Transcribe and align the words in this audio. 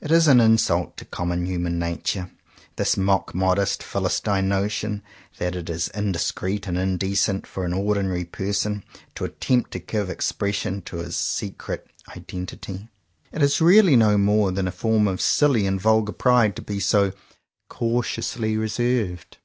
It 0.00 0.10
is 0.10 0.26
an 0.26 0.40
insult 0.40 0.96
to 0.96 1.04
common 1.04 1.44
human 1.44 1.78
nature, 1.78 2.30
this 2.76 2.96
mock 2.96 3.34
modest 3.34 3.82
Philistine 3.82 4.48
notion 4.48 5.02
that 5.36 5.54
it 5.54 5.68
is 5.68 5.88
indiscreet 5.88 6.66
and 6.66 6.78
indecent 6.78 7.46
for 7.46 7.66
an 7.66 7.74
ordinary 7.74 8.24
person 8.24 8.84
to 9.16 9.26
attempt 9.26 9.72
to 9.72 9.78
give 9.78 10.08
expression 10.08 10.80
to 10.88 10.96
his 11.00 11.18
secret 11.18 11.90
identity. 12.08 12.88
It 13.32 13.42
is 13.42 13.52
16 13.56 13.58
JOHN 13.58 13.58
COWPER 13.58 13.58
POWYS 13.58 13.60
really 13.60 13.96
no 13.96 14.16
more 14.16 14.50
than 14.50 14.66
a 14.66 14.72
form 14.72 15.06
of 15.06 15.20
silly 15.20 15.66
and 15.66 15.78
vulgar 15.78 16.12
pride 16.12 16.56
to 16.56 16.62
be 16.62 16.80
so 16.80 17.12
''cautiously 17.68 18.56
reserved." 18.58 19.36